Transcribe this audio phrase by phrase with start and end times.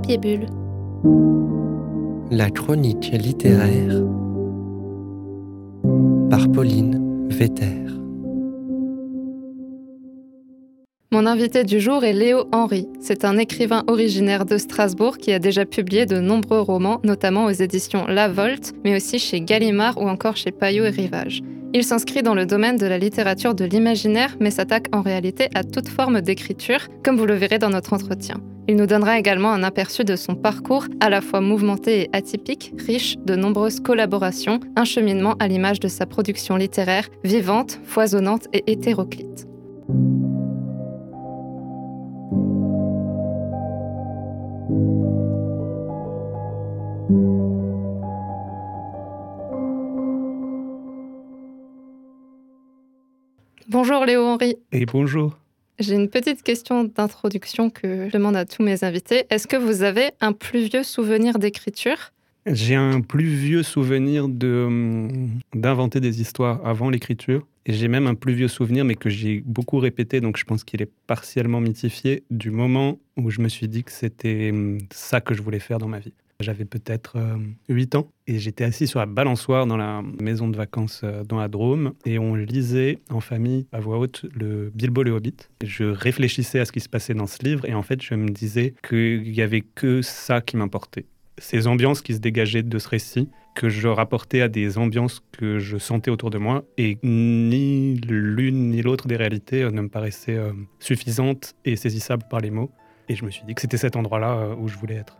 [0.00, 0.46] Papier Bulle.
[2.30, 4.02] La chronique littéraire
[6.30, 7.84] par Pauline Vetter.
[11.12, 12.88] Mon invité du jour est Léo Henry.
[13.00, 17.50] C'est un écrivain originaire de Strasbourg qui a déjà publié de nombreux romans, notamment aux
[17.50, 21.42] éditions La Volte, mais aussi chez Gallimard ou encore chez Payot et Rivage.
[21.72, 25.62] Il s'inscrit dans le domaine de la littérature de l'imaginaire, mais s'attaque en réalité à
[25.62, 28.38] toute forme d'écriture, comme vous le verrez dans notre entretien.
[28.66, 32.72] Il nous donnera également un aperçu de son parcours, à la fois mouvementé et atypique,
[32.78, 38.64] riche de nombreuses collaborations, un cheminement à l'image de sa production littéraire, vivante, foisonnante et
[38.70, 39.49] hétéroclite.
[54.10, 54.56] Léo Henry.
[54.72, 55.38] Et bonjour.
[55.78, 59.22] J'ai une petite question d'introduction que je demande à tous mes invités.
[59.30, 62.10] Est-ce que vous avez un plus vieux souvenir d'écriture?
[62.44, 67.46] J'ai un plus vieux souvenir de, hum, d'inventer des histoires avant l'écriture.
[67.66, 70.64] Et j'ai même un plus vieux souvenir, mais que j'ai beaucoup répété, donc je pense
[70.64, 75.20] qu'il est partiellement mythifié, du moment où je me suis dit que c'était hum, ça
[75.20, 76.14] que je voulais faire dans ma vie.
[76.40, 77.18] J'avais peut-être
[77.68, 81.22] 8 euh, ans et j'étais assis sur la balançoire dans la maison de vacances euh,
[81.22, 85.36] dans la Drôme et on lisait en famille à voix haute le Bilbo le Hobbit.
[85.62, 88.30] Je réfléchissais à ce qui se passait dans ce livre et en fait je me
[88.30, 91.04] disais qu'il n'y avait que ça qui m'importait.
[91.36, 95.58] Ces ambiances qui se dégageaient de ce récit, que je rapportais à des ambiances que
[95.58, 99.88] je sentais autour de moi et ni l'une ni l'autre des réalités euh, ne me
[99.88, 100.38] paraissaient
[100.78, 102.70] suffisantes et saisissables par les mots.
[103.08, 105.18] Et je me suis dit que c'était cet endroit-là où je voulais être.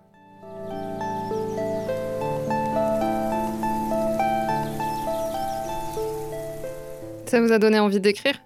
[7.31, 8.43] Ça vous a donné envie d'écrire?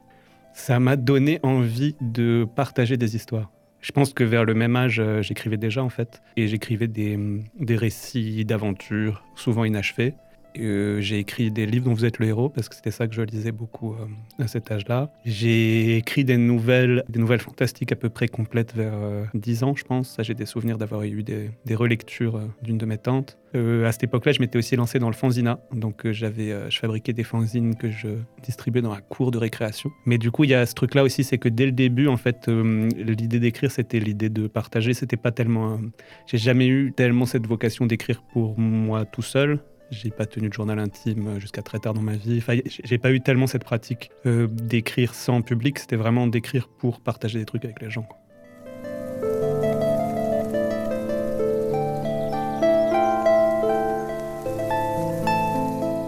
[0.53, 3.51] Ça m'a donné envie de partager des histoires.
[3.81, 6.21] Je pense que vers le même âge, euh, j'écrivais déjà en fait.
[6.37, 7.19] Et j'écrivais des,
[7.59, 10.13] des récits d'aventures, souvent inachevés.
[10.59, 13.15] Euh, j'ai écrit des livres dont vous êtes le héros parce que c'était ça que
[13.15, 15.13] je lisais beaucoup euh, à cet âge-là.
[15.25, 18.95] J'ai écrit des nouvelles, des nouvelles fantastiques à peu près complètes vers
[19.35, 20.17] 10 euh, ans, je pense.
[20.21, 23.39] J'ai des souvenirs d'avoir eu des, des relectures d'une de mes tantes.
[23.55, 25.61] à cette époque-là, je m'étais aussi lancé dans le fanzina.
[25.73, 28.09] Donc, j'avais, je fabriquais des fanzines que je
[28.43, 29.91] distribuais dans la cour de récréation.
[30.07, 32.17] Mais du coup, il y a ce truc-là aussi, c'est que dès le début, en
[32.17, 34.95] fait, l'idée d'écrire, c'était l'idée de partager.
[34.95, 35.81] C'était pas tellement.
[36.27, 39.61] j'ai jamais eu tellement cette vocation d'écrire pour moi tout seul.
[39.91, 42.39] J'ai pas tenu de journal intime jusqu'à très tard dans ma vie.
[42.39, 45.79] Enfin, j'ai pas eu tellement cette pratique euh, d'écrire sans public.
[45.79, 48.09] C'était vraiment d'écrire pour partager des trucs avec les gens.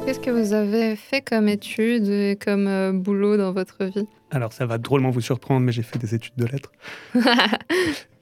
[0.07, 4.07] Qu'est-ce que vous avez fait comme études et comme euh, boulot dans votre vie?
[4.31, 6.73] Alors, ça va drôlement vous surprendre, mais j'ai fait des études de lettres.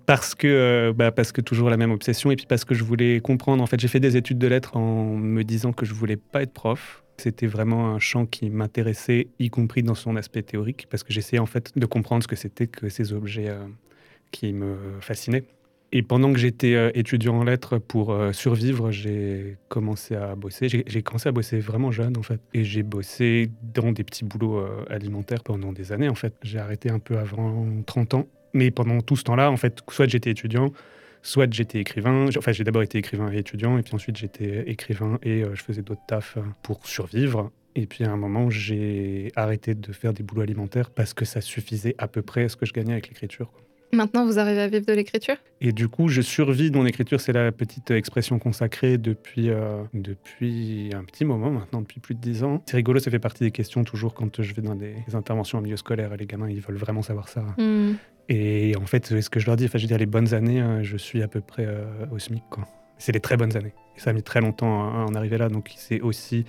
[0.07, 2.85] parce que, euh, bah, parce que toujours la même obsession et puis parce que je
[2.85, 3.63] voulais comprendre.
[3.63, 6.43] En fait, j'ai fait des études de lettres en me disant que je voulais pas
[6.43, 7.03] être prof.
[7.17, 11.39] C'était vraiment un champ qui m'intéressait, y compris dans son aspect théorique, parce que j'essayais
[11.39, 13.65] en fait de comprendre ce que c'était que ces objets euh,
[14.33, 15.45] qui me fascinaient.
[15.93, 20.67] Et pendant que j'étais euh, étudiant en lettres pour survivre, j'ai commencé à bosser.
[20.69, 22.41] J'ai commencé à bosser vraiment jeune en fait.
[22.53, 26.35] Et j'ai bossé dans des petits boulots alimentaires pendant des années en fait.
[26.43, 30.09] J'ai arrêté un peu avant 30 ans mais pendant tout ce temps-là, en fait, soit
[30.09, 30.73] j'étais étudiant,
[31.23, 32.29] soit j'étais écrivain.
[32.39, 35.63] Enfin, j'ai d'abord été écrivain et étudiant, et puis ensuite j'étais écrivain et euh, je
[35.63, 37.51] faisais d'autres tafs euh, pour survivre.
[37.75, 41.41] Et puis à un moment, j'ai arrêté de faire des boulots alimentaires parce que ça
[41.41, 43.51] suffisait à peu près à ce que je gagnais avec l'écriture.
[43.94, 45.37] Maintenant, vous arrivez à vivre de l'écriture?
[45.60, 47.21] Et du coup, je survis de mon écriture.
[47.21, 52.21] C'est la petite expression consacrée depuis, euh, depuis un petit moment maintenant, depuis plus de
[52.21, 52.62] dix ans.
[52.66, 55.62] C'est rigolo, ça fait partie des questions toujours quand je vais dans des interventions en
[55.62, 56.16] milieu scolaire.
[56.16, 57.44] Les gamins, ils veulent vraiment savoir ça.
[57.56, 57.94] Hmm.
[58.28, 60.61] Et en fait, ce que je leur dis, enfin, je veux dire, les bonnes années,
[60.61, 62.43] hein, je suis à peu près euh, au SMIC.
[62.99, 63.75] C'est les très bonnes années.
[63.97, 65.49] Et ça a mis très longtemps à en arriver là.
[65.49, 66.44] Donc, c'est aussi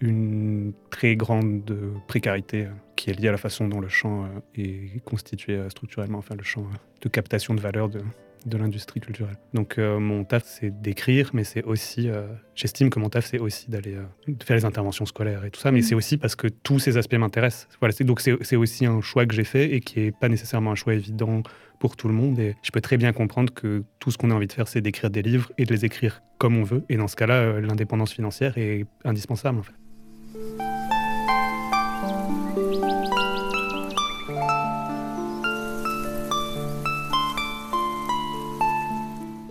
[0.00, 1.76] une très grande
[2.06, 2.70] précarité euh,
[3.06, 6.34] qui est liée à la façon dont le champ euh, est constitué euh, structurellement, enfin
[6.34, 6.66] le champ
[7.00, 8.00] de captation de valeur de,
[8.46, 9.36] de l'industrie culturelle.
[9.54, 12.08] Donc mon taf c'est d'écrire, mais c'est aussi,
[12.56, 13.96] j'estime que mon taf c'est aussi d'aller
[14.42, 15.82] faire les interventions scolaires et tout ça, mais mmh.
[15.82, 17.68] c'est aussi parce que tous ces aspects m'intéressent.
[17.80, 20.74] Voilà, donc c'est aussi un choix que j'ai fait et qui est pas nécessairement un
[20.74, 21.42] choix évident
[21.78, 22.40] pour tout le monde.
[22.40, 24.80] Et je peux très bien comprendre que tout ce qu'on a envie de faire, c'est
[24.80, 26.84] d'écrire des livres et de les écrire comme on veut.
[26.88, 30.75] Et dans ce cas-là, l'indépendance financière est indispensable en fait.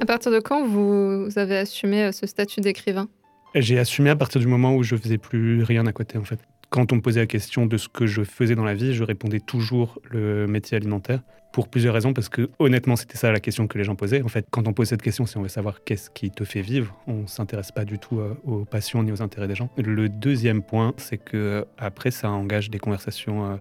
[0.06, 3.08] À partir de quand vous avez assumé euh, ce statut d'écrivain?
[3.56, 6.40] J'ai assumé à partir du moment où je faisais plus rien à côté en fait.
[6.70, 9.04] Quand on me posait la question de ce que je faisais dans la vie, je
[9.04, 11.22] répondais toujours le métier alimentaire
[11.54, 14.22] pour plusieurs raisons, parce que honnêtement, c'était ça la question que les gens posaient.
[14.22, 16.62] En fait, quand on pose cette question, c'est on veut savoir qu'est-ce qui te fait
[16.62, 16.96] vivre.
[17.08, 19.72] On s'intéresse pas du tout euh, aux passions ni aux intérêts des gens.
[19.76, 23.60] Le deuxième point, c'est que euh, après, ça engage des conversations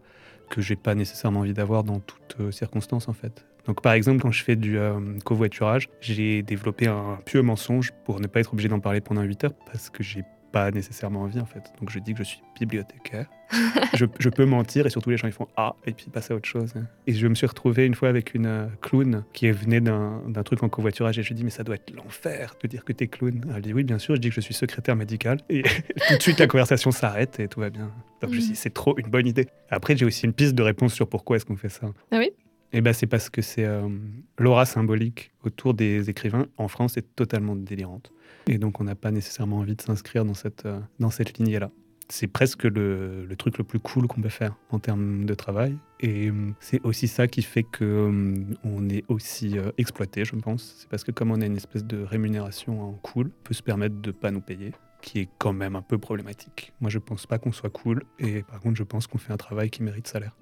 [0.50, 3.46] que j'ai pas nécessairement envie d'avoir dans toutes circonstances, en fait.
[3.66, 4.78] Donc, par exemple, quand je fais du
[5.24, 9.44] covoiturage, j'ai développé un pieux mensonge pour ne pas être obligé d'en parler pendant 8
[9.44, 10.22] heures parce que j'ai
[10.54, 11.64] pas nécessairement envie en fait.
[11.80, 13.26] Donc je dis que je suis bibliothécaire.
[13.94, 16.36] je, je, peux mentir et surtout les gens ils font ah et puis passer à
[16.36, 16.72] autre chose.
[17.08, 20.62] Et je me suis retrouvé une fois avec une euh, clown qui venait d'un truc
[20.62, 23.08] en covoiturage et je lui dis mais ça doit être l'enfer de dire que t'es
[23.08, 23.52] clown.
[23.52, 24.14] Elle dit oui bien sûr.
[24.14, 25.62] Je dis que je suis secrétaire médical et
[26.08, 27.90] tout de suite la conversation s'arrête et tout va bien.
[28.22, 29.48] Donc je dis c'est trop une bonne idée.
[29.70, 31.88] Après j'ai aussi une piste de réponse sur pourquoi est-ce qu'on fait ça.
[32.12, 32.30] Ah oui?
[32.76, 33.88] Eh ben c'est parce que c'est euh,
[34.36, 38.12] l'aura symbolique autour des écrivains en France est totalement délirante.
[38.46, 40.80] Et donc, on n'a pas nécessairement envie de s'inscrire dans cette, euh,
[41.10, 41.70] cette lignée-là.
[42.10, 45.78] C'est presque le, truc le plus cool qu'on peut faire en termes de travail.
[46.00, 50.74] Et euh, c'est aussi ça qui fait qu'on euh, est aussi exploité, je pense.
[50.80, 53.62] C'est parce que comme on a une espèce de rémunération en cool, on peut se
[53.62, 56.72] permettre de ne pas nous payer qui est quand même un peu problématique.
[56.80, 59.36] Moi, je pense pas qu'on soit cool, et par contre, je pense qu'on fait un
[59.36, 60.34] travail qui mérite salaire.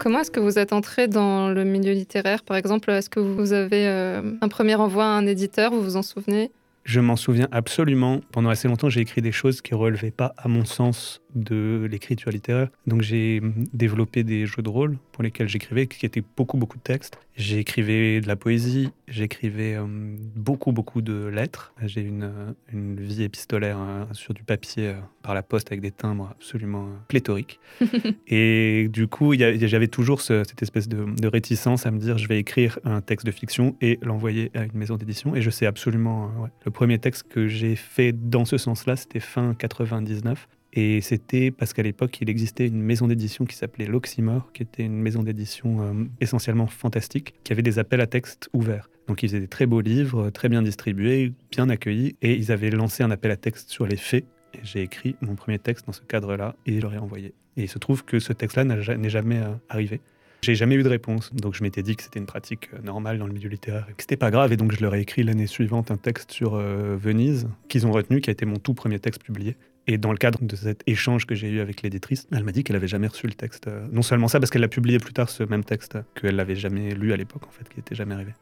[0.00, 3.52] Comment est-ce que vous êtes entré dans le milieu littéraire Par exemple, est-ce que vous
[3.52, 6.50] avez euh, un premier envoi à un éditeur Vous vous en souvenez?
[6.84, 8.22] Je m'en souviens absolument.
[8.32, 11.86] Pendant assez longtemps, j'ai écrit des choses qui ne relevaient pas, à mon sens, de
[11.90, 12.68] l'écriture littéraire.
[12.86, 13.40] Donc j'ai
[13.72, 17.18] développé des jeux de rôle pour lesquels j'écrivais, qui étaient beaucoup, beaucoup de textes.
[17.36, 21.72] J'écrivais de la poésie, j'écrivais euh, beaucoup, beaucoup de lettres.
[21.82, 25.90] J'ai une, euh, une vie épistolaire euh, sur du papier par la poste avec des
[25.90, 27.60] timbres absolument pléthoriques.
[28.26, 32.38] et du coup, j'avais toujours cette espèce de, de, réticence à me dire je vais
[32.38, 35.34] écrire un texte de fiction et l'envoyer à une maison d'édition.
[35.34, 36.30] Et je sais absolument,
[36.64, 40.48] le premier texte que j'ai fait dans ce sens-là, c'était fin 99.
[40.72, 44.84] Et c'était parce qu'à l'époque, il existait une maison d'édition qui s'appelait l'Oxymore, qui était
[44.84, 48.88] une maison d'édition euh, essentiellement fantastique, qui avait des appels à texte ouverts.
[49.08, 52.70] Donc ils faisaient des très beaux livres, très bien distribués, bien accueillis, et ils avaient
[52.70, 54.24] lancé un appel à texte sur les faits.
[54.54, 57.34] Et j'ai écrit mon premier texte dans ce cadre-là, et je l'aurais envoyé.
[57.56, 60.00] Et il se trouve que ce texte-là n'est jamais euh, arrivé.
[60.42, 63.18] J'ai jamais eu de réponse, donc je m'étais dit que c'était une pratique euh, normale
[63.18, 65.48] dans le milieu littéraire, que c'était pas grave, et donc je leur ai écrit l'année
[65.48, 69.24] suivante un texte sur Venise, qu'ils ont retenu, qui a été mon tout premier texte
[69.24, 69.56] publié.
[69.86, 72.62] Et dans le cadre de cet échange que j'ai eu avec l'éditrice, elle m'a dit
[72.62, 73.68] qu'elle avait jamais reçu le texte.
[73.90, 76.94] Non seulement ça, parce qu'elle l'a publié plus tard, ce même texte, qu'elle l'avait jamais
[76.94, 78.32] lu à l'époque, en fait, qui n'était jamais arrivé.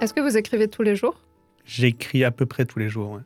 [0.00, 1.20] Est-ce que vous écrivez tous les jours?
[1.64, 3.22] J'écris à peu près tous les jours, ouais.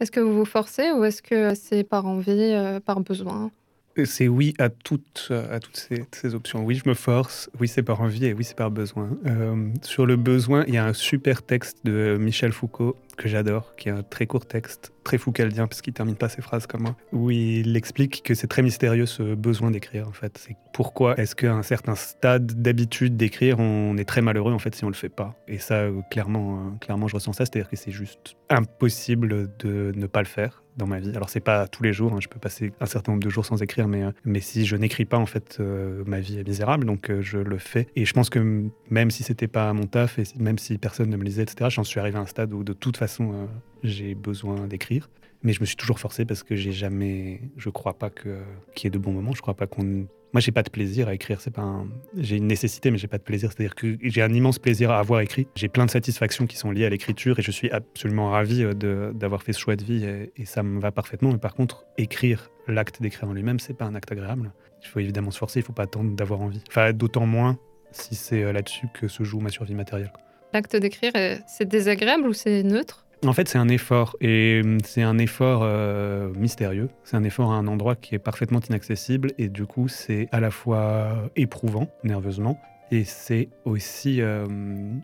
[0.00, 3.50] Est-ce que vous vous forcez ou est-ce que c'est par envie, euh, par besoin?
[4.04, 6.64] C'est oui à toutes, à toutes ces, options.
[6.64, 7.50] Oui, je me force.
[7.60, 9.10] Oui, c'est par envie et oui, c'est par besoin.
[9.26, 13.74] Euh, sur le besoin, il y a un super texte de Michel Foucault que j'adore,
[13.76, 16.82] qui est un très court texte, très foucaldien, parce qu'il termine pas ses phrases comme
[16.82, 20.36] moi, où il explique que c'est très mystérieux ce besoin d'écrire, en fait.
[20.38, 24.74] C'est pourquoi est-ce qu'à un certain stade d'habitude d'écrire, on est très malheureux, en fait,
[24.74, 25.34] si on le fait pas?
[25.48, 29.92] Et ça, euh, clairement, euh, clairement, je ressens ça, c'est-à-dire que c'est juste impossible de
[29.96, 31.10] ne pas le faire dans ma vie.
[31.14, 33.46] Alors c'est pas tous les jours, hein, je peux passer un certain nombre de jours
[33.46, 35.60] sans écrire, mais, euh, mais si je n'écris pas, en fait,
[36.06, 37.86] ma vie est misérable, donc je le fais.
[37.96, 41.16] Et je pense que même si c'était pas mon taf, et même si personne ne
[41.16, 43.46] me lisait, etc., j'en suis arrivé à un stade où de toute façon, euh,
[43.82, 45.08] j'ai besoin d'écrire.
[45.42, 48.40] Mais je me suis toujours forcé parce que j'ai jamais, je crois pas que
[48.74, 49.32] qu'il y ait de bons moments.
[49.32, 51.40] Je crois pas qu'on, moi j'ai pas de plaisir à écrire.
[51.40, 51.84] C'est pas,
[52.16, 53.50] j'ai une nécessité, mais j'ai pas de plaisir.
[53.52, 55.46] C'est-à-dire que j'ai un immense plaisir à avoir écrit.
[55.54, 59.12] J'ai plein de satisfactions qui sont liées à l'écriture et je suis absolument ravi euh,
[59.12, 61.32] d'avoir fait ce choix de vie et, ça me va parfaitement.
[61.32, 64.52] Mais par contre, écrire, l'acte d'écrire en lui-même, c'est pas un acte agréable.
[64.82, 65.60] Il faut évidemment se forcer.
[65.60, 66.62] Il faut pas attendre d'avoir envie.
[66.68, 67.58] Enfin, d'autant moins
[67.90, 70.12] si c'est euh, là-dessus que se joue ma survie matérielle.
[70.52, 71.12] L'acte d'écrire,
[71.46, 73.05] c'est désagréable ou c'est neutre?
[73.28, 76.88] En fait, c'est un effort et hum, c'est un effort euh, mystérieux.
[77.04, 80.40] C'est un effort à un endroit qui est parfaitement inaccessible et du coup, c'est à
[80.40, 82.58] la fois éprouvant, nerveusement,
[82.92, 84.20] et c'est aussi.
[84.20, 84.46] Euh,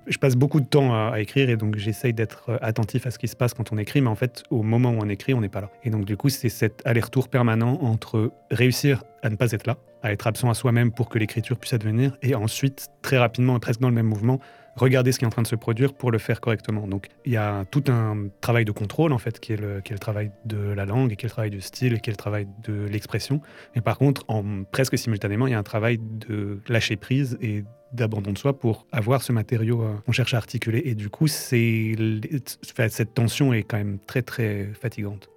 [0.07, 3.27] je passe beaucoup de temps à, écrire et donc j'essaye d'être attentif à ce qui
[3.27, 5.49] se passe quand on écrit, mais en fait, au moment où on écrit, on n'est
[5.49, 5.71] pas là.
[5.83, 9.79] Et donc, du coup, c'est cet aller-retour permanent entre réussir à ne pas être là,
[10.03, 13.61] à être absent à soi-même pour que l'écriture puisse advenir, et ensuite, très rapidement et
[13.61, 14.39] presque dans le même mouvement,
[14.77, 16.87] regarder ce qui est en train de se produire pour le faire correctement.
[16.87, 20.31] Donc il y a tout un travail de contrôle en fait qui est le, travail
[20.45, 22.47] de la langue et qui est le travail du style et qui est le travail
[22.65, 23.41] de l'expression.
[23.75, 24.25] Mais par contre,
[24.71, 28.87] presque simultanément, il y a un travail de lâcher prise et d'abandon de soi pour
[28.91, 30.81] avoir ce matériau euh, qu'on cherche à articuler.
[30.87, 35.29] Et du coup, cette tension est quand même très très fatigante.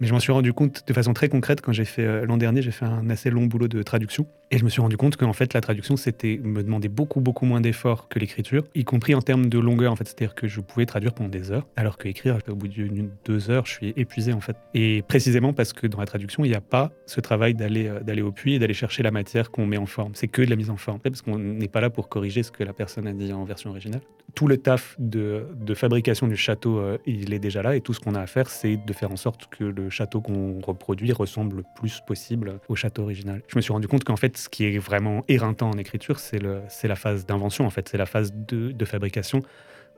[0.00, 2.36] Mais je m'en suis rendu compte de façon très concrète quand j'ai fait euh, l'an
[2.36, 5.16] dernier, j'ai fait un assez long boulot de traduction Et je me suis rendu compte
[5.16, 9.14] qu'en fait, la traduction, c'était me demander beaucoup, beaucoup moins d'efforts que l'écriture, y compris
[9.14, 10.08] en termes de longueur, en fait.
[10.08, 13.48] C'est-à-dire que je pouvais traduire pendant des heures, alors que écrire, au bout d'une deux
[13.48, 14.56] heures, je suis épuisé, en fait.
[14.74, 18.00] Et précisément parce que dans la traduction, il n'y a pas ce travail d'aller euh,
[18.00, 20.16] d'aller au puits et d'aller chercher la matière qu'on met en forme.
[20.16, 22.50] C'est que de la mise en forme, parce qu'on n'est pas là pour corriger ce
[22.50, 24.00] que la personne a dit en version originale.
[24.34, 27.94] Tout le taf de, de fabrication du château, euh, il est déjà là, et tout
[27.94, 31.12] ce qu'on a à faire, c'est de faire en sorte que le château qu'on reproduit
[31.12, 33.42] ressemble le plus possible au château original.
[33.46, 36.40] Je me suis rendu compte qu'en fait, ce qui est vraiment éreintant en écriture, c'est
[36.40, 39.42] la phase d'invention, en fait, c'est la phase de, de, fabrication,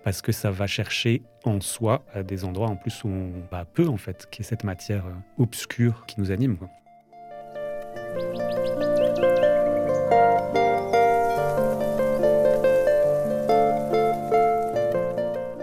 [0.05, 3.65] parce que ça va chercher en soi à des endroits en plus où on va
[3.65, 6.57] peu, en fait, qui est cette matière euh, obscure qui nous anime.
[6.57, 6.69] Quoi.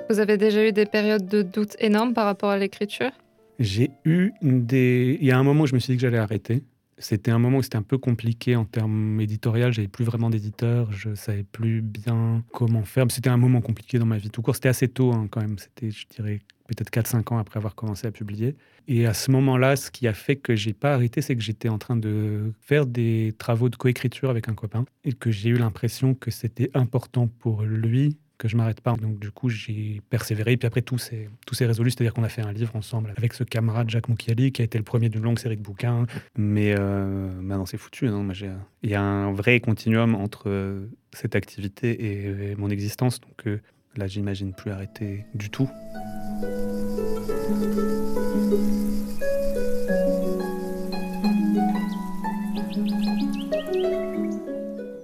[0.10, 3.12] Vous avez déjà eu des périodes de doute énormes par rapport à l'écriture?
[3.60, 5.18] J'ai eu des...
[5.20, 6.64] Il y a un moment où je me suis dit que j'allais arrêter.
[7.00, 9.72] C'était un moment où c'était un peu compliqué en termes éditorial.
[9.72, 10.92] J'avais plus vraiment d'éditeur.
[10.92, 13.06] Je savais plus bien comment faire.
[13.10, 14.56] C'était un moment compliqué dans ma vie tout court.
[14.56, 15.58] C'était assez tôt hein, quand même.
[15.58, 18.56] C'était, je dirais, peut-être 4-5 ans après avoir commencé à publier.
[18.88, 21.70] Et à ce moment-là, ce qui a fait que j'ai pas arrêté, c'est que j'étais
[21.70, 25.58] en train de faire des travaux de coécriture avec un copain et que j'ai eu
[25.58, 28.96] l'impression que c'était important pour lui que je m'arrête pas.
[28.96, 30.54] Donc du coup, j'ai persévéré.
[30.54, 31.92] Et puis après, tout s'est, tout s'est résolu.
[31.92, 34.80] C'est-à-dire qu'on a fait un livre ensemble avec ce camarade Jacques Moukiali, qui a été
[34.80, 36.08] le premier d'une longue série de bouquins.
[36.38, 38.08] Mais euh, maintenant, c'est foutu.
[38.08, 38.26] Non
[38.82, 43.20] Il y a un vrai continuum entre euh, cette activité et, mon existence.
[43.20, 43.60] Donc euh,
[43.98, 45.70] là, j'imagine plus arrêter du tout.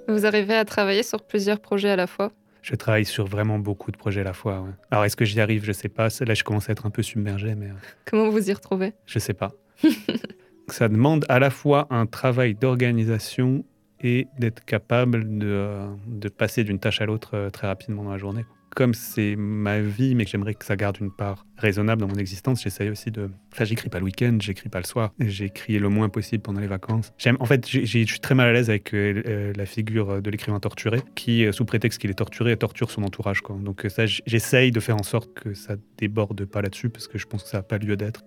[0.07, 2.31] Vous arrivez à travailler sur plusieurs projets à la fois?
[2.65, 4.65] Je travaille sur vraiment beaucoup de projets à la fois.
[4.89, 5.63] Alors, est-ce que j'y arrive?
[5.63, 6.07] Je sais pas.
[6.21, 7.53] Là, je commence à être un peu submergé.
[7.53, 7.67] Mais...
[7.67, 7.73] Euh,
[8.05, 8.93] Comment vous y retrouvez?
[9.05, 9.51] Je sais pas.
[10.69, 13.63] Ça demande à la fois un travail d'organisation
[14.01, 18.11] et d'être capable de, euh, de passer d'une tâche à l'autre euh, très rapidement dans
[18.11, 18.45] la journée
[18.75, 22.15] comme c'est ma vie, mais que j'aimerais que ça garde une part raisonnable dans mon
[22.15, 23.29] existence, j'essaye aussi de.
[23.53, 26.67] Enfin, j'écris pas le week-end, j'écris pas le soir, j'écris le moins possible pendant les
[26.67, 27.13] vacances.
[27.39, 30.59] En fait, je suis très mal à l'aise avec euh, euh, la figure de l'écrivain
[30.59, 33.41] torturé, qui, euh, sous prétexte qu'il est torturé, torture son entourage.
[33.61, 37.25] Donc ça, j'essaye de faire en sorte que ça déborde pas là-dessus, parce que je
[37.25, 38.23] pense que ça n'a pas lieu d'être.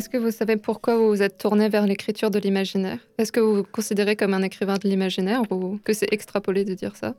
[0.00, 3.00] Est-ce que vous savez pourquoi vous vous êtes tourné vers l'écriture de l'imaginaire?
[3.18, 6.72] Est-ce que vous vous considérez comme un écrivain de l'imaginaire ou que c'est extrapolé de
[6.72, 7.14] dire ça?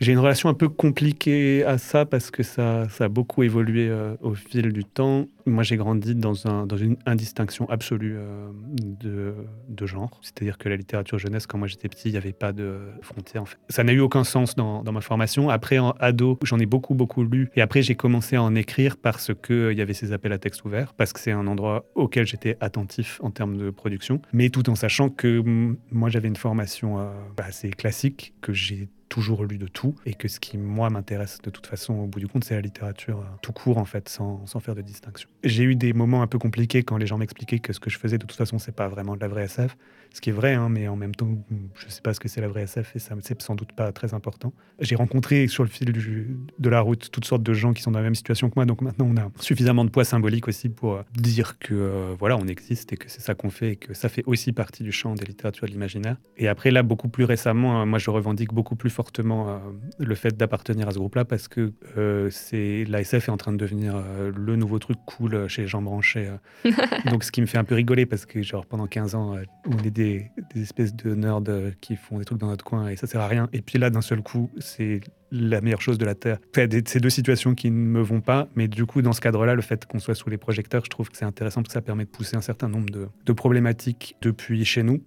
[0.00, 3.88] J'ai une relation un peu compliquée à ça parce que ça, ça a beaucoup évolué
[3.88, 5.26] euh, au fil du temps.
[5.44, 8.50] Moi, j'ai grandi dans, un, dans une indistinction absolue euh,
[8.80, 9.34] de,
[9.68, 10.20] de, genre.
[10.22, 13.44] C'est-à-dire que la littérature jeunesse, quand moi j'étais petit, il n'y avait pas de frontières.
[13.70, 15.48] Ça n'a eu aucun sens dans, dans ma formation.
[15.48, 17.50] Après, en ado, j'en ai beaucoup, beaucoup lu.
[17.56, 20.38] Et après, j'ai commencé à en écrire parce qu'il euh, y avait ces appels à
[20.38, 24.20] texte ouverts, parce que c'est un endroit auquel j'étais attentif en termes de production.
[24.32, 25.42] Mais tout en sachant que
[25.90, 26.98] moi, j'avais une formation
[27.38, 31.50] assez classique, que j'ai toujours lu de tout et que ce qui, moi, m'intéresse de
[31.50, 34.46] toute façon, au bout du compte, c'est la littérature euh, tout court, en fait, sans,
[34.46, 35.28] sans faire de distinction.
[35.44, 37.98] J'ai eu des moments un peu compliqués quand les gens m'expliquaient que ce que je
[37.98, 39.76] faisais, de toute façon, c'est pas vraiment de la vraie SF,
[40.12, 41.28] ce qui est vrai, hein, mais en même temps,
[41.74, 43.92] je sais pas ce que c'est la vraie SF et ça, c'est sans doute pas
[43.92, 44.52] très important.
[44.80, 47.98] J'ai rencontré sur le fil de la route toutes sortes de gens qui sont dans
[47.98, 50.94] la même situation que moi, donc maintenant, on a suffisamment de poids symbolique aussi pour
[50.94, 53.94] euh, dire que, euh, voilà, on existe et que c'est ça qu'on fait et que
[53.94, 56.16] ça fait aussi partie du champ des littératures de l'imaginaire.
[56.36, 59.58] Et après, là, beaucoup plus récemment, moi, je revendique beaucoup plus fortement euh,
[60.00, 63.56] le fait d'appartenir à ce groupe-là parce que euh, c'est l'ASF est en train de
[63.56, 66.28] devenir euh, le nouveau truc cool chez les gens branchés.
[67.08, 69.36] Donc, ce qui me fait un peu rigoler parce que, genre, pendant 15 ans,
[69.66, 71.42] on est des, espèces de nerds
[71.80, 73.48] qui font des trucs dans notre coin et ça sert à rien.
[73.52, 75.00] Et puis là, d'un seul coup, c'est
[75.30, 76.38] la meilleure chose de la Terre.
[76.52, 79.62] c'est deux situations qui ne me vont pas, mais du coup, dans ce cadre-là, le
[79.62, 82.04] fait qu'on soit sous les projecteurs, je trouve que c'est intéressant parce que ça permet
[82.04, 85.04] de pousser un certain nombre de problématiques depuis chez nous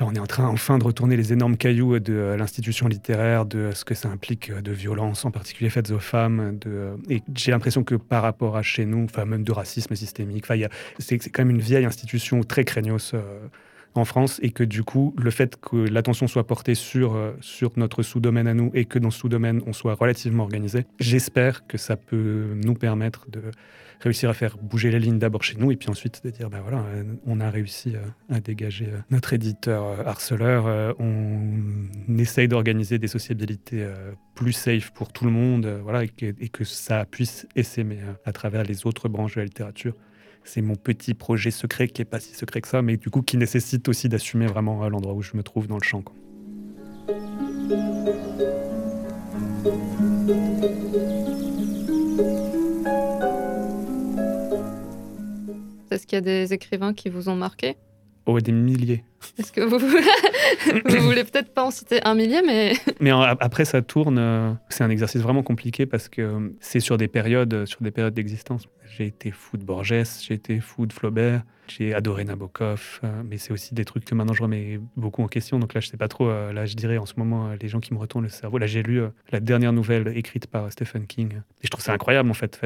[0.00, 3.70] on est en train enfin de retourner les énormes cailloux de euh, l'institution littéraire, de
[3.72, 6.58] ce que ça implique euh, de violence, en particulier faites aux femmes.
[6.66, 10.46] Euh, et j'ai l'impression que par rapport à chez nous, enfin même de racisme systémique,
[10.98, 13.14] c'est quand même une vieille institution très craignos
[13.94, 18.02] en France et que du coup, le fait que l'attention soit portée sur, sur notre
[18.02, 21.96] sous-domaine à nous et que dans ce sous-domaine, on soit relativement organisé, j'espère que ça
[21.96, 23.42] peut nous permettre de
[24.04, 26.60] réussir à faire bouger les lignes d'abord chez nous et puis ensuite de dire, ben
[26.60, 28.00] voilà, euh, on a réussi euh,
[28.34, 33.86] à dégager euh, notre éditeur harceleur, on essaye d'organiser des sociabilités
[34.34, 38.86] plus safe pour tout le monde, voilà, et que, ça puisse essaimer à travers les
[38.86, 39.94] autres branches de la littérature
[40.44, 43.22] c'est mon petit projet secret qui est pas si secret que ça, mais du coup
[43.22, 46.04] qui nécessite aussi d'assumer vraiment l'endroit où je me trouve dans le champ.
[55.90, 57.76] Est-ce qu'il y a des écrivains qui vous ont marqué?
[58.26, 59.04] Oh, des milliers.
[59.38, 59.78] Est-ce que vous,
[60.98, 62.72] vous voulez peut-être pas en citer un millier, mais...
[63.00, 64.18] mais après, ça tourne.
[64.18, 67.90] Euh, c'est un exercice vraiment compliqué parce que euh, c'est sur des périodes, sur des
[67.90, 68.66] périodes d'existence.
[68.96, 73.38] J'ai été fou de Borges, j'ai été fou de Flaubert, j'ai adoré Nabokov, euh, mais
[73.38, 75.58] c'est aussi des trucs que maintenant je remets beaucoup en question.
[75.58, 76.28] Donc là, je sais pas trop.
[76.28, 78.58] là, je dirais en ce moment, les gens qui me retournent le cerveau.
[78.58, 81.34] Là, j'ai lu la dernière nouvelle écrite par Stephen King.
[81.62, 82.60] Et je trouve ça incroyable, en fait.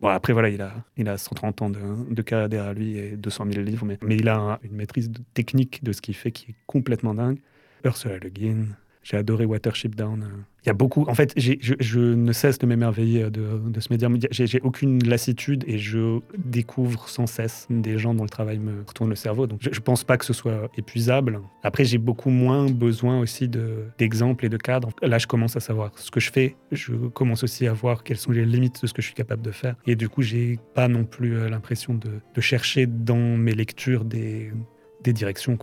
[0.00, 3.46] Bon, après, voilà, il a, il a 130 ans de, carrière derrière lui et 200
[3.52, 6.54] 000 livres, mais, mais il a une maîtrise technique de ce qu'il fait qui est
[6.66, 7.38] complètement dingue.
[7.84, 8.66] Ursula Le Guin,
[9.08, 10.26] j'ai adoré Watership Down.
[10.64, 11.06] Il y a beaucoup.
[11.08, 14.08] En fait, je, ne cesse de m'émerveiller de, ce média.
[14.30, 19.08] J'ai aucune lassitude et je découvre sans cesse des gens dont le travail me retourne
[19.08, 19.46] le cerveau.
[19.46, 21.40] Donc, je ne pense pas que ce soit épuisable.
[21.62, 23.48] Après, j'ai beaucoup moins besoin aussi
[23.98, 24.90] d'exemples et de cadres.
[25.00, 26.56] Là, je commence à savoir ce que je fais.
[26.70, 29.40] Je commence aussi à voir quelles sont les limites de ce que je suis capable
[29.40, 29.76] de faire.
[29.86, 32.10] Et du coup, j'ai pas non plus euh, l'impression de,
[32.40, 34.52] chercher dans mes lectures des,
[35.02, 35.56] directions.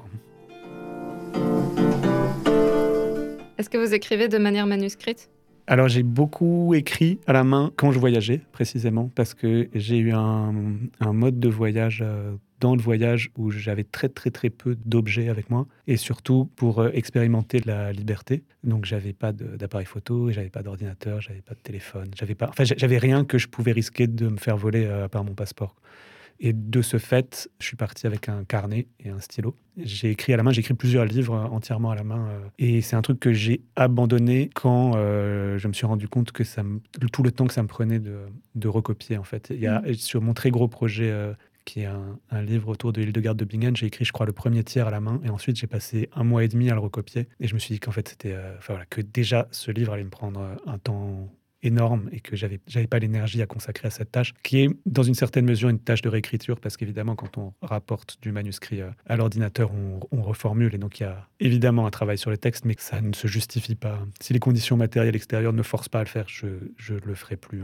[3.57, 5.29] Est-ce que vous écrivez de manière manuscrite?
[5.67, 10.11] Alors j'ai beaucoup écrit à la main quand je voyageais précisément parce que j'ai eu
[10.11, 10.53] un,
[11.01, 15.49] mode de voyage euh, dans le voyage où j'avais très très très peu d'objets avec
[15.49, 18.43] moi et surtout pour euh, expérimenter la liberté.
[18.63, 22.63] Donc j'avais pas d'appareil photo, j'avais pas d'ordinateur, j'avais pas de téléphone, j'avais pas, enfin
[22.63, 25.75] j'avais rien que je pouvais risquer de me faire voler euh, par mon passeport.
[26.39, 29.55] Et de ce fait, je suis parti avec un carnet et un stylo.
[29.77, 32.27] J'ai écrit à la main, j'ai écrit plusieurs livres entièrement à la main.
[32.29, 36.31] Euh, et c'est un truc que j'ai abandonné quand euh, je me suis rendu compte
[36.31, 36.63] que ça
[37.11, 38.19] tout le temps que ça me prenait de,
[38.55, 39.47] de recopier, en fait.
[39.49, 39.93] Il y a, mmh.
[39.95, 43.37] Sur mon très gros projet euh, qui est un, livre autour de l'île de garde
[43.37, 43.75] de Bingen.
[43.75, 46.23] J'ai écrit, je crois, le premier tiers à la main, et ensuite j'ai passé un
[46.23, 47.27] mois et demi à le recopier.
[47.39, 50.03] Et je me suis dit qu'en fait, c'était, enfin voilà, que déjà ce livre allait
[50.03, 51.27] me prendre un temps
[51.65, 55.03] énorme et que j'avais j'avais pas l'énergie à consacrer à cette tâche, qui est dans
[55.03, 58.89] une certaine mesure une tâche de réécriture, parce qu'évidemment, quand on rapporte du manuscrit euh,
[59.07, 59.71] à l'ordinateur,
[60.11, 63.01] on, reformule, et donc il y a évidemment un travail sur les textes, mais ça
[63.01, 63.99] ne se justifie pas.
[64.19, 67.35] Si les conditions matérielles extérieures ne forcent pas à le faire, je ne le ferai
[67.35, 67.63] plus.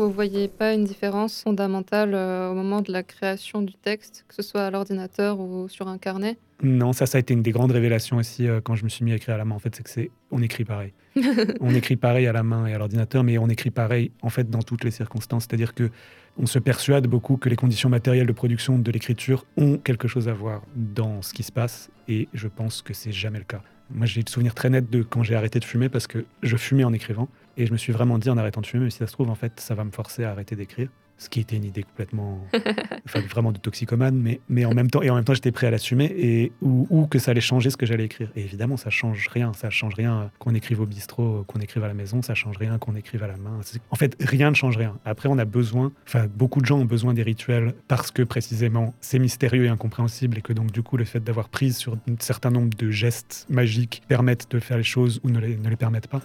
[0.00, 4.24] Vous ne voyez pas une différence fondamentale euh, au moment de la création du texte,
[4.28, 6.38] que ce soit à l'ordinateur ou sur un carnet?
[6.62, 9.04] Non, ça, ça a été une des grandes révélations aussi euh, quand je me suis
[9.04, 9.54] mis à écrire à la main.
[9.54, 10.94] En fait, c'est que c'est on écrit pareil.
[11.60, 14.48] on écrit pareil à la main et à l'ordinateur, mais on écrit pareil en fait
[14.48, 15.44] dans toutes les circonstances.
[15.46, 15.90] C'est-à-dire que
[16.38, 20.28] on se persuade beaucoup que les conditions matérielles de production de l'écriture ont quelque chose
[20.28, 23.60] à voir dans ce qui se passe, et je pense que c'est jamais le cas.
[23.92, 26.56] Moi, j'ai le souvenir très net de quand j'ai arrêté de fumer parce que je
[26.56, 27.28] fumais en écrivant.
[27.56, 29.30] Et je me suis vraiment dit en arrêtant de fumer, mais si ça se trouve,
[29.30, 30.88] en fait, ça va me forcer à arrêter d'écrire.
[31.18, 32.46] Ce qui était une idée complètement,
[33.04, 35.66] enfin, vraiment de toxicomane, mais, mais en même temps, et en même temps, j'étais prêt
[35.66, 38.30] à l'assumer et ou, que ça allait changer ce que j'allais écrire.
[38.36, 39.52] Et évidemment, ça change rien.
[39.52, 42.22] Ça change rien qu'on écrive au bistrot, qu'on écrive à la maison.
[42.22, 43.60] Ça change rien qu'on écrive à la main.
[43.90, 44.96] En fait, rien ne change rien.
[45.04, 48.94] Après, on a besoin, enfin, beaucoup de gens ont besoin des rituels parce que précisément,
[49.02, 52.14] c'est mystérieux et incompréhensible et que donc, du coup, le fait d'avoir prise sur un
[52.18, 55.76] certain nombre de gestes magiques permettent de faire les choses ou ne les, ne les
[55.76, 56.22] permettent pas.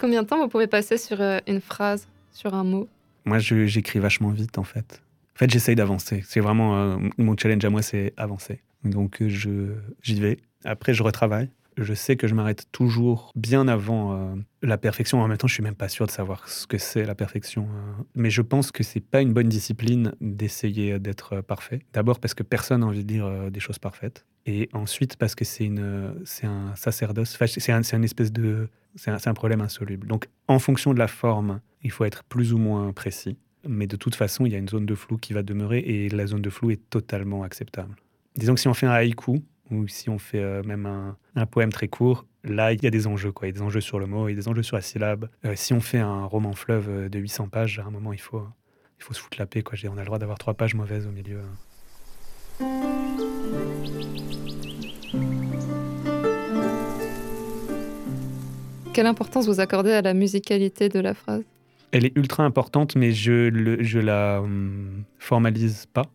[0.00, 2.88] Combien de temps vous pouvez passer sur euh, une phrase, sur un mot?
[3.26, 5.02] Moi, j'écris vachement vite, en fait.
[5.36, 6.24] En fait, j'essaye d'avancer.
[6.26, 8.62] C'est vraiment euh, mon challenge à moi, c'est avancer.
[8.82, 9.28] Donc, euh,
[10.02, 10.38] j'y vais.
[10.64, 11.50] Après, je retravaille.
[11.76, 15.22] Je sais que je m'arrête toujours bien avant la perfection.
[15.22, 17.68] En même temps, je suis même pas sûr de savoir ce que c'est la perfection.
[18.14, 21.80] Mais je pense que c'est pas une bonne discipline d'essayer d'être parfait.
[21.94, 24.26] D'abord parce que personne n'a envie de dire des choses parfaites.
[24.44, 27.38] Et ensuite parce que c'est un sacerdoce.
[27.46, 30.06] c'est un, une espèce de c'est un, problème insoluble.
[30.06, 33.38] Donc, en fonction de la forme, il faut être plus ou moins précis.
[33.66, 36.08] Mais de toute façon, il y a une zone de flou qui va demeurer et
[36.08, 37.94] la zone de flou est totalement acceptable.
[38.36, 41.70] Disons que si on fait un haïku ou si on fait euh, même un, poème
[41.70, 43.32] très court, là, il y a des enjeux.
[43.32, 43.48] Quoi.
[43.48, 44.82] Il y a des enjeux sur le mot, il y a des enjeux sur la
[44.82, 45.28] syllabe.
[45.44, 48.20] Euh, si on fait un roman fleuve euh, de 800 pages, à un moment, il
[48.20, 48.42] faut,
[48.98, 49.62] il faut se foutre la paix.
[49.62, 49.76] Quoi.
[49.84, 51.40] On a le droit d'avoir trois pages mauvaises au milieu.
[58.92, 61.44] Quelle importance vous accordez à la musicalité de la phrase?
[61.92, 66.06] Elle est ultra importante, mais je ne la hum, formalise pas.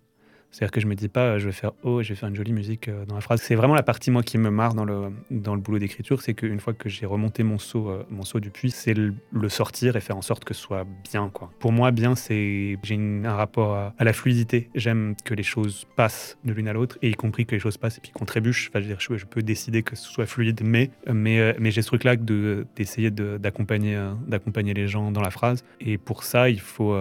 [0.55, 2.35] C'est-à-dire que je me dis pas, euh, je vais faire oh, je vais faire une
[2.35, 3.41] jolie musique euh, dans la phrase.
[3.41, 6.33] C'est vraiment la partie moi qui me marre dans le dans le boulot d'écriture, c'est
[6.33, 9.13] qu'une fois que j'ai remonté mon saut euh, mon saut du puits, c'est le,
[9.49, 11.51] sortir et faire en sorte que ce soit bien quoi.
[11.59, 14.69] Pour moi, bien c'est j'ai un rapport à, la fluidité.
[14.75, 17.77] J'aime que les choses passent de l'une à l'autre et y compris que les choses
[17.77, 18.69] passent et puis qu'on trébuche.
[18.69, 21.81] Enfin, je, veux dire, je, peux décider que ce soit fluide, mais mais mais j'ai
[21.81, 26.49] ce truc là de d'essayer d'accompagner d'accompagner les gens dans la phrase et pour ça
[26.49, 26.95] il faut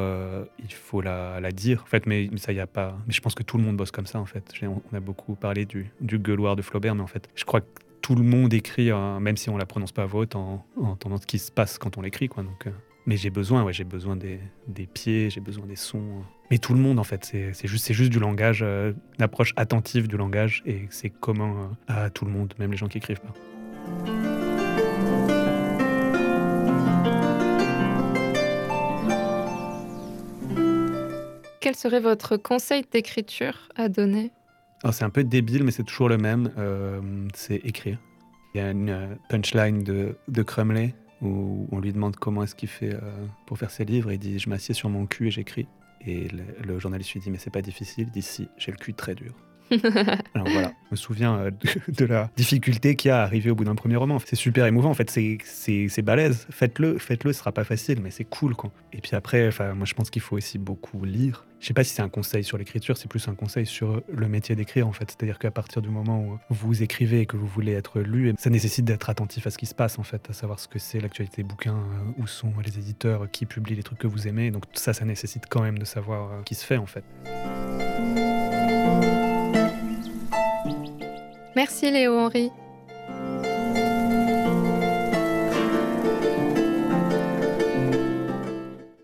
[0.59, 2.99] il faut la, la dire en fait, mais, ça y a pas.
[3.07, 4.52] Mais je pense que tout le monde bosse comme ça en fait.
[4.62, 7.66] On a beaucoup parlé du, gueuloir de Flaubert, mais en fait, je crois que
[8.02, 11.26] tout le monde écrit, même si on la prononce pas à voix en, entendant ce
[11.26, 12.28] qui se passe quand on l'écrit.
[12.28, 12.42] Quoi.
[12.42, 12.68] Donc,
[13.07, 14.40] mais j'ai besoin, ouais, j'ai besoin des,
[14.92, 16.22] pieds, j'ai besoin des sons.
[16.50, 20.16] Mais tout le monde, en fait, c'est juste, juste du langage, une approche attentive du
[20.16, 24.13] langage, et c'est commun à tout le monde, même les gens qui écrivent pas.
[31.64, 34.31] Quel serait votre conseil d'écriture à donner
[34.92, 36.53] C'est un peu débile, mais c'est toujours le même.
[36.59, 37.00] Euh,
[37.33, 37.98] c'est écrire.
[38.55, 42.55] Il y a une euh, punchline de, de Crumley où on lui demande comment est-ce
[42.55, 43.00] qu'il fait euh,
[43.46, 44.12] pour faire ses livres.
[44.12, 45.66] Il dit Je m'assieds sur mon cul et j'écris.
[46.07, 48.09] Et le, journaliste lui dit Mais c'est pas difficile.
[48.09, 49.33] Il dit Si, j'ai le cul très dur.
[50.35, 51.50] Alors voilà, je me souviens euh,
[51.88, 54.18] de, la difficulté qu'il y a à arriver au bout d'un premier roman.
[54.24, 56.46] C'est super émouvant, en fait, c'est balèze.
[56.50, 58.70] Faites-le, faites-le, ce sera pas facile, mais c'est cool, quoi.
[58.92, 61.46] Et puis après, moi je pense qu'il faut aussi beaucoup lire.
[61.61, 64.29] Je sais pas si c'est un conseil sur l'écriture, c'est plus un conseil sur le
[64.29, 65.11] métier d'écrire, en fait.
[65.11, 68.50] C'est-à-dire qu'à partir du moment où vous écrivez et que vous voulez être lu, ça
[68.50, 71.00] nécessite d'être attentif à ce qui se passe, en fait, à savoir ce que c'est
[71.00, 74.50] l'actualité des bouquins, euh, où sont les éditeurs qui publient les trucs que vous aimez.
[74.50, 77.05] Donc ça, ça nécessite quand même de savoir euh, qui se fait, en fait.
[81.57, 82.51] Merci Léo Henri.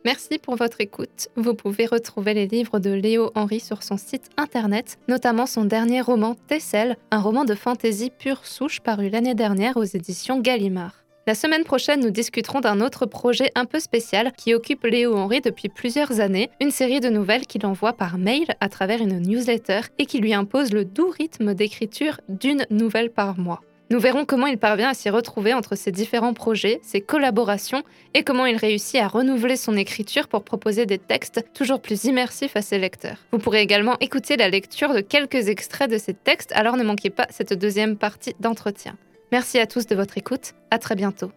[0.04, 1.28] Merci pour votre écoute.
[1.36, 6.00] Vous pouvez retrouver les livres de Léo Henry sur son site internet, notamment son dernier
[6.00, 10.99] roman Tessel, un roman de fantaisie pure souche paru l'année dernière aux éditions Gallimard.
[11.26, 15.42] La semaine prochaine, nous discuterons d'un autre projet un peu spécial qui occupe Léo Henry
[15.42, 19.80] depuis plusieurs années, une série de nouvelles qu'il envoie par mail à travers une newsletter
[19.98, 23.60] et qui lui impose le doux rythme d'écriture d'une nouvelle par mois.
[23.90, 27.82] Nous verrons comment il parvient à s'y retrouver entre ses différents projets, ses collaborations
[28.14, 32.56] et comment il réussit à renouveler son écriture pour proposer des textes toujours plus immersifs
[32.56, 33.18] à ses lecteurs.
[33.32, 37.10] Vous pourrez également écouter la lecture de quelques extraits de ces textes, alors ne manquez
[37.10, 38.96] pas cette deuxième partie d'entretien.
[39.32, 40.54] Merci à tous de votre écoute.
[40.70, 41.32] À très bientôt.